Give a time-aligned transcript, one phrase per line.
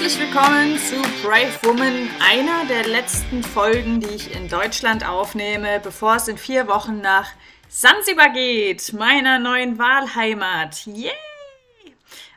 [0.00, 6.14] Herzlich willkommen zu Brave Woman, einer der letzten Folgen, die ich in Deutschland aufnehme, bevor
[6.14, 7.28] es in vier Wochen nach
[7.68, 10.86] Sansibar geht, meiner neuen Wahlheimat.
[10.86, 11.10] Yay!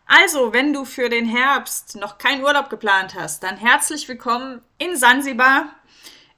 [0.08, 4.96] Also, wenn du für den Herbst noch keinen Urlaub geplant hast, dann herzlich willkommen in
[4.96, 5.68] Sansibar,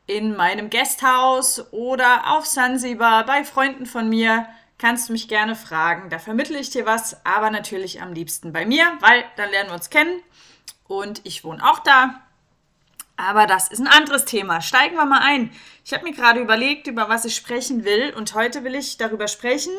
[0.06, 4.46] in meinem Gasthaus oder auf Sansibar bei Freunden von mir.
[4.78, 6.10] Kannst du mich gerne fragen.
[6.10, 9.76] Da vermittle ich dir was, aber natürlich am liebsten bei mir, weil dann lernen wir
[9.76, 10.22] uns kennen
[11.00, 12.22] und ich wohne auch da.
[13.16, 14.62] Aber das ist ein anderes Thema.
[14.62, 15.52] Steigen wir mal ein.
[15.86, 18.14] Ich habe mir gerade überlegt, über was ich sprechen will.
[18.16, 19.74] Und heute will ich darüber sprechen,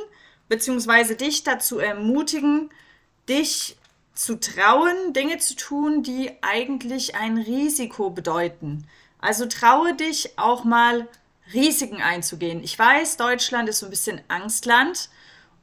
[0.49, 2.71] beziehungsweise dich dazu ermutigen,
[3.29, 3.77] dich
[4.15, 8.87] zu trauen, Dinge zu tun, die eigentlich ein Risiko bedeuten.
[9.21, 11.09] Also traue dich auch mal
[11.53, 12.63] Risiken einzugehen.
[12.63, 15.09] Ich weiß, Deutschland ist so ein bisschen Angstland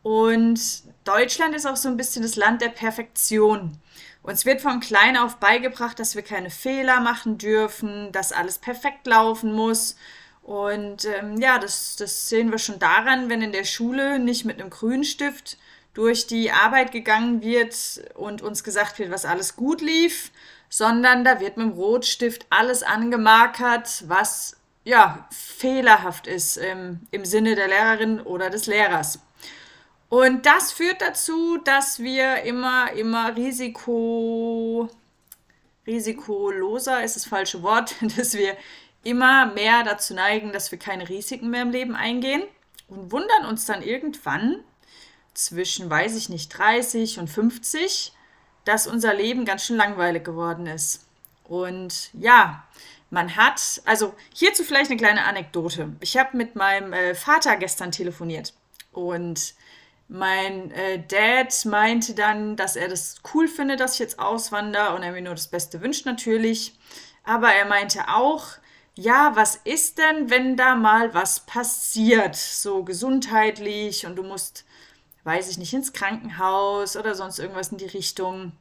[0.03, 0.59] und
[1.05, 3.77] Deutschland ist auch so ein bisschen das Land der Perfektion.
[4.23, 9.07] Uns wird von klein auf beigebracht, dass wir keine Fehler machen dürfen, dass alles perfekt
[9.07, 9.95] laufen muss.
[10.43, 14.59] Und ähm, ja, das, das sehen wir schon daran, wenn in der Schule nicht mit
[14.59, 15.57] einem Grünstift
[15.93, 17.75] durch die Arbeit gegangen wird
[18.15, 20.31] und uns gesagt wird, was alles gut lief,
[20.69, 27.55] sondern da wird mit dem Rotstift alles angemarkert, was ja fehlerhaft ist im, im Sinne
[27.55, 29.19] der Lehrerin oder des Lehrers.
[30.11, 34.89] Und das führt dazu, dass wir immer, immer Risiko,
[35.87, 38.57] risikoloser ist das falsche Wort, dass wir
[39.05, 42.43] immer mehr dazu neigen, dass wir keine Risiken mehr im Leben eingehen
[42.89, 44.59] und wundern uns dann irgendwann
[45.33, 48.11] zwischen, weiß ich nicht, 30 und 50,
[48.65, 51.05] dass unser Leben ganz schön langweilig geworden ist.
[51.45, 52.65] Und ja,
[53.11, 55.95] man hat, also hierzu vielleicht eine kleine Anekdote.
[56.01, 58.53] Ich habe mit meinem äh, Vater gestern telefoniert
[58.91, 59.53] und
[60.11, 65.03] mein äh, Dad meinte dann, dass er das cool findet, dass ich jetzt auswandere und
[65.03, 66.75] er mir nur das Beste wünscht natürlich.
[67.23, 68.47] Aber er meinte auch,
[68.95, 74.65] ja, was ist denn, wenn da mal was passiert, so gesundheitlich und du musst,
[75.23, 78.51] weiß ich nicht, ins Krankenhaus oder sonst irgendwas in die Richtung.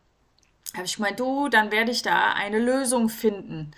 [0.75, 3.72] Habe ich gemeint, du, dann werde ich da eine Lösung finden.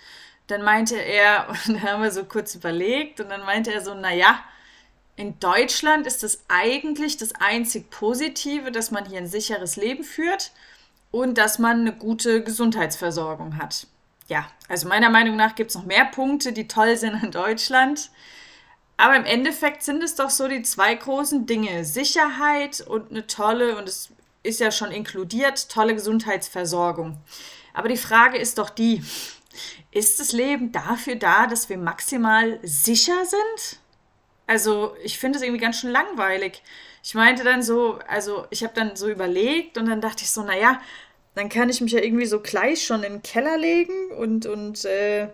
[0.45, 3.95] Dann meinte er, und dann haben wir so kurz überlegt, und dann meinte er so,
[3.95, 4.43] naja,
[5.15, 10.51] in Deutschland ist es eigentlich das einzig Positive, dass man hier ein sicheres Leben führt
[11.11, 13.87] und dass man eine gute Gesundheitsversorgung hat.
[14.27, 18.09] Ja, also meiner Meinung nach gibt es noch mehr Punkte, die toll sind in Deutschland.
[18.97, 21.85] Aber im Endeffekt sind es doch so die zwei großen Dinge.
[21.85, 24.09] Sicherheit und eine tolle, und es
[24.43, 27.17] ist ja schon inkludiert, tolle Gesundheitsversorgung.
[27.73, 29.03] Aber die Frage ist doch die,
[29.91, 33.79] ist das Leben dafür da, dass wir maximal sicher sind?
[34.47, 36.61] Also ich finde es irgendwie ganz schön langweilig.
[37.03, 40.43] Ich meinte dann so, also ich habe dann so überlegt und dann dachte ich so,
[40.43, 40.81] naja,
[41.35, 44.85] dann kann ich mich ja irgendwie so gleich schon in den Keller legen und, und
[44.85, 45.29] äh,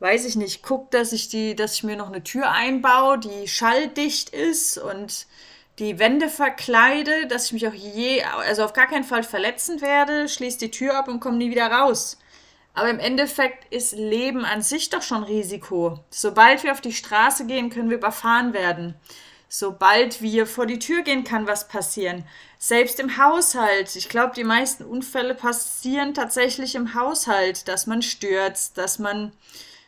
[0.00, 3.46] weiß ich nicht, guck, dass ich die, dass ich mir noch eine Tür einbaue, die
[3.46, 5.26] schalldicht ist und
[5.78, 10.28] die Wände verkleide, dass ich mich auch je, also auf gar keinen Fall verletzen werde,
[10.28, 12.18] schließe die Tür ab und komme nie wieder raus.
[12.74, 16.00] Aber im Endeffekt ist Leben an sich doch schon Risiko.
[16.10, 18.94] Sobald wir auf die Straße gehen, können wir überfahren werden.
[19.54, 22.24] Sobald wir vor die Tür gehen, kann was passieren.
[22.58, 23.94] Selbst im Haushalt.
[23.96, 29.32] Ich glaube, die meisten Unfälle passieren tatsächlich im Haushalt, dass man stürzt, dass man,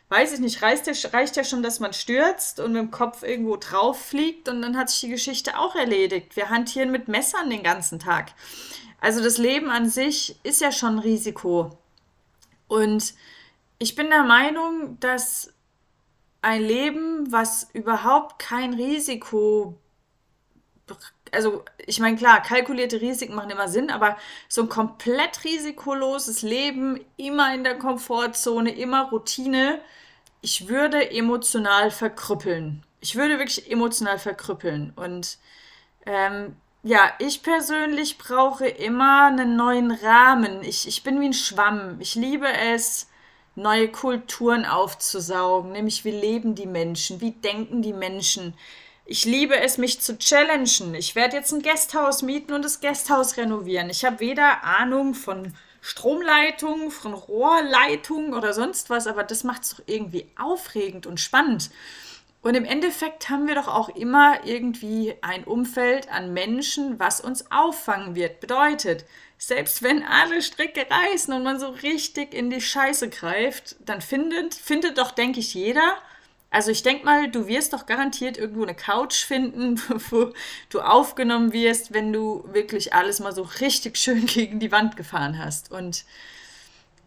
[0.09, 3.23] weiß ich nicht, reicht ja, reicht ja schon, dass man stürzt und mit dem Kopf
[3.23, 6.35] irgendwo drauf fliegt und dann hat sich die Geschichte auch erledigt.
[6.35, 8.33] Wir hantieren mit Messern den ganzen Tag.
[9.01, 11.75] Also das Leben an sich ist ja schon ein Risiko.
[12.67, 13.13] Und
[13.77, 15.53] ich bin der Meinung, dass
[16.41, 19.79] ein Leben, was überhaupt kein Risiko,
[21.31, 24.17] also ich meine, klar, kalkulierte Risiken machen immer Sinn, aber
[24.47, 29.81] so ein komplett risikoloses Leben, immer in der Komfortzone, immer Routine,
[30.41, 32.83] ich würde emotional verkrüppeln.
[33.01, 34.93] Ich würde wirklich emotional verkrüppeln.
[34.95, 35.39] Und
[36.05, 40.61] ähm, ja, ich persönlich brauche immer einen neuen Rahmen.
[40.61, 41.97] Ich, ich bin wie ein Schwamm.
[41.99, 43.07] Ich liebe es,
[43.55, 48.53] neue Kulturen aufzusaugen, nämlich wie leben die Menschen, wie denken die Menschen.
[49.03, 50.93] Ich liebe es, mich zu challengen.
[50.93, 53.89] Ich werde jetzt ein Gasthaus mieten und das Gasthaus renovieren.
[53.89, 59.69] Ich habe weder Ahnung von Stromleitungen, von Rohrleitungen oder sonst was, aber das macht es
[59.71, 61.71] doch irgendwie aufregend und spannend.
[62.45, 67.49] Und im Endeffekt haben wir doch auch immer irgendwie ein Umfeld an Menschen, was uns
[67.49, 68.39] auffangen wird.
[68.39, 69.03] Bedeutet,
[69.39, 74.53] selbst wenn alle Stricke reißen und man so richtig in die Scheiße greift, dann findet,
[74.53, 75.95] findet doch, denke ich, jeder.
[76.51, 79.81] Also ich denke mal, du wirst doch garantiert irgendwo eine Couch finden,
[80.11, 80.31] wo
[80.69, 85.39] du aufgenommen wirst, wenn du wirklich alles mal so richtig schön gegen die Wand gefahren
[85.39, 85.71] hast.
[85.71, 86.05] Und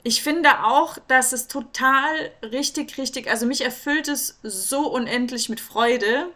[0.02, 5.60] ich finde auch, dass es total richtig, richtig, also mich erfüllt es so unendlich mit
[5.60, 6.28] Freude,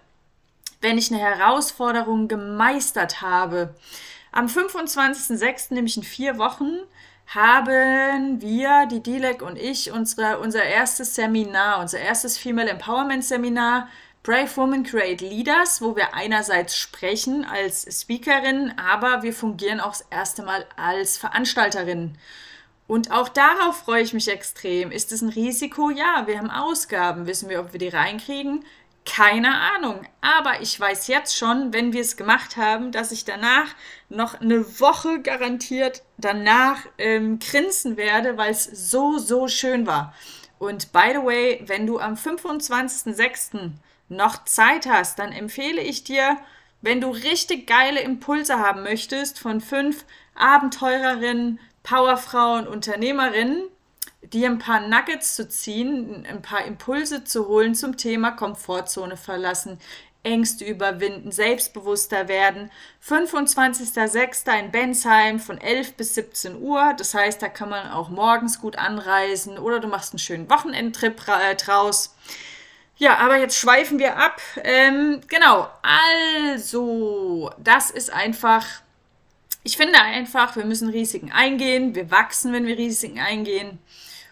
[0.81, 3.75] wenn ich eine Herausforderung gemeistert habe.
[4.33, 6.79] Am 25.06., nämlich in vier Wochen,
[7.27, 13.89] haben wir, die Dilek und ich, unsere, unser erstes Seminar, unser erstes Female Empowerment Seminar
[14.23, 20.07] Brave Women Create Leaders, wo wir einerseits sprechen als Speakerin, aber wir fungieren auch das
[20.11, 22.17] erste Mal als Veranstalterin.
[22.87, 24.91] Und auch darauf freue ich mich extrem.
[24.91, 25.91] Ist es ein Risiko?
[25.91, 27.27] Ja, wir haben Ausgaben.
[27.27, 28.65] Wissen wir, ob wir die reinkriegen?
[29.05, 30.03] Keine Ahnung.
[30.21, 33.69] Aber ich weiß jetzt schon, wenn wir es gemacht haben, dass ich danach
[34.09, 40.15] noch eine Woche garantiert danach ähm, grinsen werde, weil es so, so schön war.
[40.59, 43.73] Und by the way, wenn du am 25.06
[44.09, 46.37] noch Zeit hast, dann empfehle ich dir,
[46.83, 53.69] wenn du richtig geile Impulse haben möchtest von fünf Abenteurerinnen, Powerfrauen, Unternehmerinnen,
[54.23, 59.79] dir ein paar Nuggets zu ziehen, ein paar Impulse zu holen zum Thema Komfortzone verlassen,
[60.25, 62.71] Ängste überwinden, selbstbewusster werden.
[63.05, 64.59] 25.06.
[64.59, 66.95] in Bensheim von 11 bis 17 Uhr.
[66.97, 71.21] Das heißt, da kann man auch morgens gut anreisen oder du machst einen schönen Wochenendtrip
[71.27, 72.15] äh, draus.
[72.97, 74.41] Ja, aber jetzt schweifen wir ab.
[74.63, 75.69] Ähm, genau,
[76.53, 78.65] also, das ist einfach,
[79.65, 81.95] ich finde einfach, wir müssen Risiken eingehen.
[81.95, 83.79] Wir wachsen, wenn wir Risiken eingehen.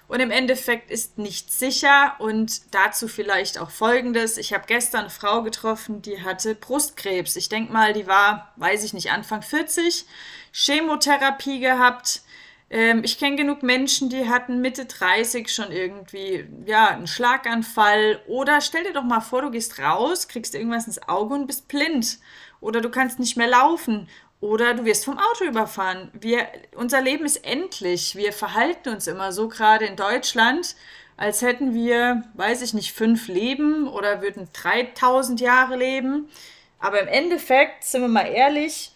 [0.08, 2.16] Und im Endeffekt ist nichts sicher.
[2.18, 4.38] Und dazu vielleicht auch Folgendes.
[4.38, 7.36] Ich habe gestern eine Frau getroffen, die hatte Brustkrebs.
[7.36, 10.04] Ich denke mal, die war, weiß ich nicht, Anfang 40,
[10.52, 12.22] Chemotherapie gehabt
[12.70, 18.22] ähm, ich kenne genug Menschen, die hatten Mitte 30 schon irgendwie, ja, einen Schlaganfall.
[18.28, 21.66] Oder stell dir doch mal vor, du gehst raus, kriegst irgendwas ins Auge und bist
[21.66, 22.18] blind.
[22.60, 24.08] Oder du kannst nicht mehr laufen.
[24.40, 26.10] Oder du wirst vom Auto überfahren.
[26.18, 28.16] Wir, unser Leben ist endlich.
[28.16, 30.76] Wir verhalten uns immer so, gerade in Deutschland,
[31.16, 36.30] als hätten wir, weiß ich nicht, fünf Leben oder würden 3000 Jahre leben.
[36.78, 38.92] Aber im Endeffekt, sind wir mal ehrlich,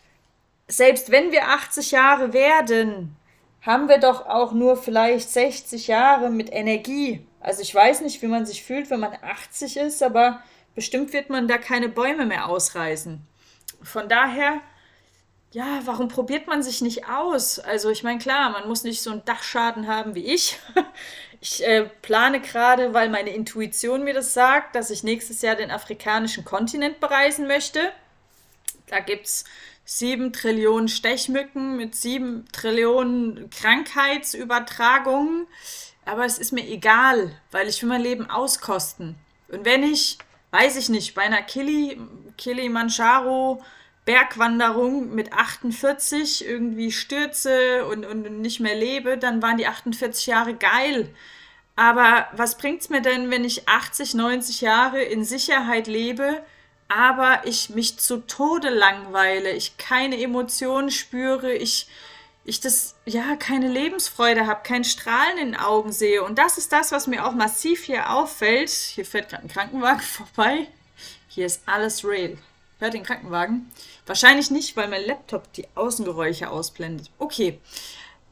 [0.67, 3.14] selbst wenn wir 80 Jahre werden,
[3.61, 7.26] haben wir doch auch nur vielleicht 60 Jahre mit Energie.
[7.41, 10.43] Also ich weiß nicht, wie man sich fühlt, wenn man 80 ist, aber
[10.75, 13.20] bestimmt wird man da keine Bäume mehr ausreißen.
[13.82, 14.61] Von daher,
[15.55, 17.61] ja, warum probiert man sich nicht aus?
[17.61, 20.59] Also ich meine, klar, man muss nicht so einen Dachschaden haben wie ich.
[21.41, 25.71] Ich äh, plane gerade, weil meine Intuition mir das sagt, dass ich nächstes Jahr den
[25.71, 27.93] afrikanischen Kontinent bereisen möchte.
[28.87, 29.45] Da gibt es
[29.85, 35.47] sieben Trillionen Stechmücken mit sieben Trillionen Krankheitsübertragungen.
[36.06, 39.15] Aber es ist mir egal, weil ich will mein Leben auskosten.
[39.49, 40.17] Und wenn ich,
[40.51, 42.01] weiß ich nicht, bei einer Kili,
[42.39, 43.62] Kilimanjaro
[44.05, 50.55] Bergwanderung mit 48 irgendwie stürze und, und nicht mehr lebe, dann waren die 48 Jahre
[50.55, 51.09] geil.
[51.77, 56.43] Aber was bringt es mir denn, wenn ich 80, 90 Jahre in Sicherheit lebe,
[56.89, 61.89] aber ich mich zu Tode langweile, ich keine Emotionen spüre, ich,
[62.45, 66.23] ich das, ja, keine Lebensfreude habe, kein Strahlen in den Augen sehe.
[66.23, 68.71] Und das ist das, was mir auch massiv hier auffällt.
[68.71, 70.69] Hier fährt gerade ein Krankenwagen vorbei.
[71.29, 72.39] Hier ist alles real.
[72.79, 73.71] Hört den Krankenwagen?
[74.06, 77.10] Wahrscheinlich nicht, weil mein Laptop die Außengeräusche ausblendet.
[77.19, 77.60] Okay.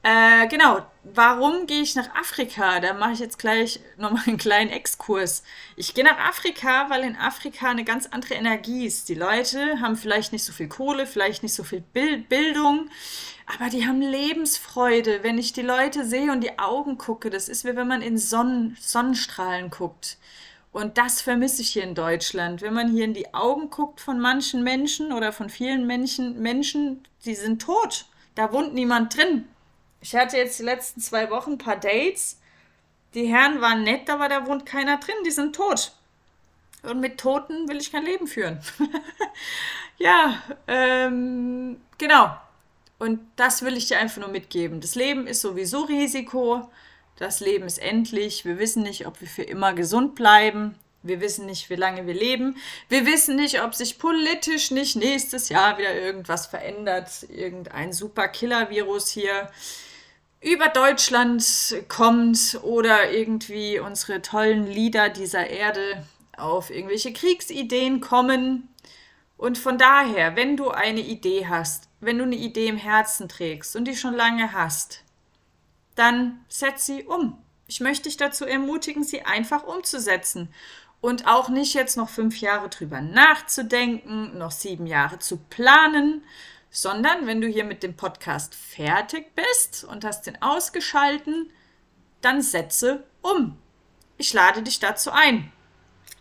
[0.03, 0.85] Äh, genau.
[1.05, 2.81] Warum gehe ich nach Afrika?
[2.81, 5.45] Da mache ich jetzt gleich nochmal einen kleinen Exkurs.
[5.77, 9.09] Ich gehe nach Afrika, weil in Afrika eine ganz andere Energie ist.
[9.09, 12.89] Die Leute haben vielleicht nicht so viel Kohle, vielleicht nicht so viel Bild Bildung,
[13.47, 15.23] aber die haben Lebensfreude.
[15.23, 18.19] Wenn ich die Leute sehe und die Augen gucke, das ist wie wenn man in
[18.19, 20.19] Sonnen Sonnenstrahlen guckt.
[20.73, 22.63] Und das vermisse ich hier in Deutschland.
[22.63, 27.07] Wenn man hier in die Augen guckt von manchen Menschen oder von vielen Menschen, Menschen,
[27.27, 28.07] die sind tot.
[28.35, 29.47] Da wohnt niemand drin.
[30.01, 32.41] Ich hatte jetzt die letzten zwei Wochen ein paar Dates.
[33.15, 35.93] Die Herren waren nett, aber da wohnt keiner drin, die sind tot.
[36.83, 38.59] Und mit Toten will ich kein Leben führen.
[39.99, 42.35] ja, ähm, genau.
[42.99, 44.81] Und das will ich dir einfach nur mitgeben.
[44.81, 46.71] Das Leben ist sowieso Risiko.
[47.17, 48.45] Das Leben ist endlich.
[48.45, 50.75] Wir wissen nicht, ob wir für immer gesund bleiben.
[51.03, 52.57] Wir wissen nicht, wie lange wir leben.
[52.89, 57.27] Wir wissen nicht, ob sich politisch nicht nächstes Jahr wieder irgendwas verändert.
[57.29, 59.51] Irgendein super Killer-Virus hier
[60.41, 61.45] über Deutschland
[61.89, 66.05] kommt oder irgendwie unsere tollen Lieder dieser Erde
[66.37, 68.69] auf irgendwelche Kriegsideen kommen.
[69.37, 73.75] Und von daher, wenn du eine Idee hast, wenn du eine Idee im Herzen trägst
[73.77, 75.03] und die schon lange hast,
[75.95, 77.39] dann setz sie um.
[77.67, 80.53] Ich möchte dich dazu ermutigen, sie einfach umzusetzen
[81.01, 86.23] und auch nicht jetzt noch fünf Jahre drüber nachzudenken, noch sieben Jahre zu planen,
[86.71, 91.51] sondern wenn du hier mit dem Podcast fertig bist und hast den ausgeschalten,
[92.23, 93.59] dann setze um.
[94.17, 95.53] Ich lade dich dazu ein.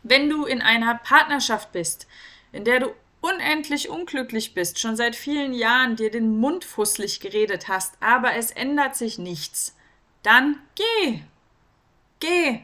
[0.03, 2.07] Wenn du in einer Partnerschaft bist,
[2.51, 2.87] in der du
[3.21, 8.51] unendlich unglücklich bist, schon seit vielen Jahren dir den Mund fusselig geredet hast, aber es
[8.51, 9.75] ändert sich nichts,
[10.23, 11.21] dann geh.
[12.19, 12.61] Geh.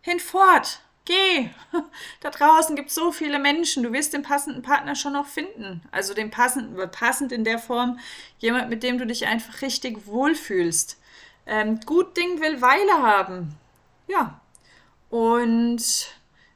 [0.00, 0.80] Hinfort.
[1.04, 1.48] Geh.
[2.20, 3.82] Da draußen gibt es so viele Menschen.
[3.82, 5.82] Du wirst den passenden Partner schon noch finden.
[5.90, 7.98] Also den passenden, passend in der Form,
[8.38, 10.98] jemand, mit dem du dich einfach richtig wohlfühlst.
[11.46, 13.56] Ähm, gut Ding will Weile haben.
[14.06, 14.40] Ja.
[15.10, 16.10] Und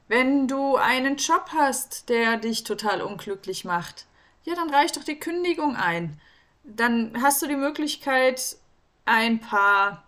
[0.07, 4.05] wenn du einen Job hast, der dich total unglücklich macht,
[4.43, 6.19] ja, dann reicht doch die Kündigung ein.
[6.63, 8.57] Dann hast du die Möglichkeit,
[9.05, 10.03] ein paar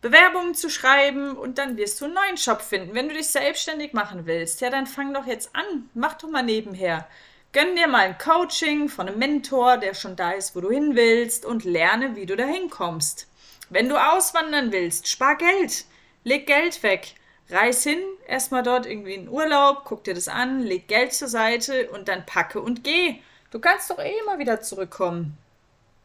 [0.00, 2.94] Bewerbungen zu schreiben und dann wirst du einen neuen Job finden.
[2.94, 5.90] Wenn du dich selbstständig machen willst, ja, dann fang doch jetzt an.
[5.94, 7.08] Mach doch mal nebenher.
[7.52, 10.94] Gönn dir mal ein Coaching von einem Mentor, der schon da ist, wo du hin
[10.94, 13.26] willst und lerne, wie du da hinkommst.
[13.70, 15.84] Wenn du auswandern willst, spar Geld.
[16.24, 17.14] Leg Geld weg.
[17.50, 21.90] Reis hin, erstmal dort irgendwie in Urlaub, guck dir das an, leg Geld zur Seite
[21.90, 23.16] und dann packe und geh.
[23.50, 25.38] Du kannst doch eh immer wieder zurückkommen.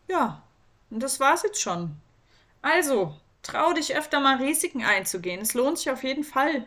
[0.08, 0.42] Ja,
[0.90, 1.96] und das war's jetzt schon.
[2.62, 5.42] Also, trau dich öfter mal Risiken einzugehen.
[5.42, 6.66] Es lohnt sich auf jeden Fall.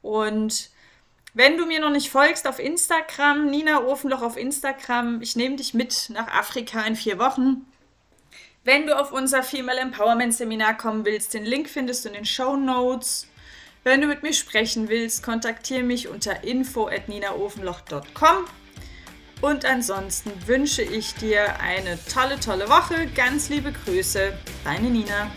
[0.00, 0.70] Und
[1.34, 5.74] wenn du mir noch nicht folgst auf Instagram, Nina Ofenloch auf Instagram, ich nehme dich
[5.74, 7.66] mit nach Afrika in vier Wochen.
[8.62, 12.24] Wenn du auf unser Female Empowerment Seminar kommen willst, den Link findest du in den
[12.24, 13.26] Show Notes.
[13.84, 18.46] Wenn du mit mir sprechen willst, kontaktiere mich unter info@ninaofenloch.com.
[19.42, 23.06] Und ansonsten wünsche ich dir eine tolle, tolle Woche.
[23.14, 24.32] Ganz liebe Grüße,
[24.64, 25.30] deine Nina.